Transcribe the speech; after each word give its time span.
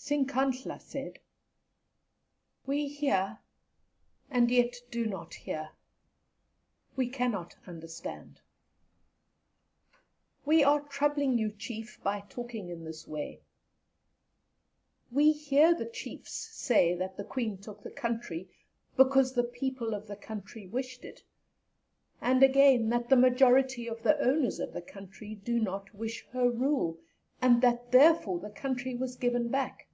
Sinkanhla 0.00 0.80
said: 0.80 1.18
"We 2.64 2.86
hear 2.86 3.40
and 4.30 4.48
yet 4.50 4.76
do 4.90 5.04
not 5.04 5.34
hear, 5.34 5.70
we 6.96 7.10
cannot 7.10 7.56
understand. 7.66 8.40
We 10.46 10.62
are 10.64 10.80
troubling 10.82 11.36
you, 11.36 11.50
Chief, 11.50 12.00
by 12.02 12.20
talking 12.30 12.70
in 12.70 12.84
this 12.84 13.06
way; 13.08 13.42
we 15.10 15.32
hear 15.32 15.74
the 15.74 15.84
Chiefs 15.84 16.32
say 16.56 16.94
that 16.94 17.16
the 17.16 17.24
Queen 17.24 17.58
took 17.58 17.82
the 17.82 17.90
country 17.90 18.48
because 18.96 19.34
the 19.34 19.44
people 19.44 19.94
of 19.94 20.06
the 20.06 20.16
country 20.16 20.68
wished 20.68 21.04
it, 21.04 21.24
and 22.20 22.42
again, 22.44 22.88
that 22.90 23.08
the 23.10 23.16
majority 23.16 23.88
of 23.88 24.02
the 24.04 24.18
owners 24.20 24.58
of 24.58 24.72
the 24.72 24.80
country 24.82 25.34
did 25.34 25.60
not 25.62 25.92
wish 25.92 26.24
her 26.28 26.48
rule, 26.48 26.96
and 27.42 27.60
that 27.62 27.90
therefore 27.90 28.38
the 28.38 28.50
country 28.50 28.94
was 28.94 29.14
given 29.14 29.48
back. 29.48 29.86